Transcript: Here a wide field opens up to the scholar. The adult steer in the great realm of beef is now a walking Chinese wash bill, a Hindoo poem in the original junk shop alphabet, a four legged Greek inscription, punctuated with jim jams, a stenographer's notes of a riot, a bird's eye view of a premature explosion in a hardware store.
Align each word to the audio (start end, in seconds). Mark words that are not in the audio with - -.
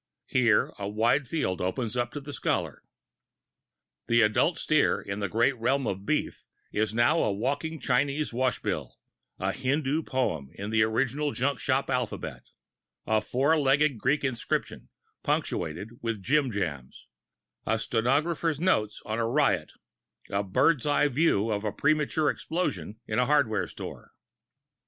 Here 0.25 0.71
a 0.79 0.87
wide 0.89 1.27
field 1.27 1.61
opens 1.61 1.95
up 1.95 2.09
to 2.13 2.19
the 2.19 2.33
scholar. 2.33 2.81
The 4.07 4.23
adult 4.23 4.57
steer 4.57 4.99
in 4.99 5.19
the 5.19 5.29
great 5.29 5.55
realm 5.59 5.85
of 5.85 6.07
beef 6.07 6.43
is 6.71 6.91
now 6.91 7.19
a 7.19 7.31
walking 7.31 7.79
Chinese 7.79 8.33
wash 8.33 8.59
bill, 8.63 8.97
a 9.37 9.51
Hindoo 9.51 10.01
poem 10.01 10.49
in 10.55 10.71
the 10.71 10.81
original 10.81 11.33
junk 11.33 11.59
shop 11.59 11.87
alphabet, 11.91 12.47
a 13.05 13.21
four 13.21 13.59
legged 13.59 13.99
Greek 13.99 14.23
inscription, 14.23 14.89
punctuated 15.21 15.91
with 16.01 16.23
jim 16.23 16.51
jams, 16.51 17.05
a 17.67 17.77
stenographer's 17.77 18.59
notes 18.59 19.03
of 19.05 19.19
a 19.19 19.23
riot, 19.27 19.71
a 20.31 20.41
bird's 20.41 20.87
eye 20.87 21.09
view 21.09 21.51
of 21.51 21.63
a 21.63 21.71
premature 21.71 22.31
explosion 22.31 22.99
in 23.05 23.19
a 23.19 23.27
hardware 23.27 23.67
store. 23.67 24.13